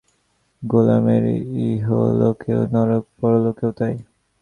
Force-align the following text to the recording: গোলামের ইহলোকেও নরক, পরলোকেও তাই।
গোলামের 0.63 1.23
ইহলোকেও 1.65 2.61
নরক, 2.73 3.03
পরলোকেও 3.19 3.71
তাই। 3.71 3.95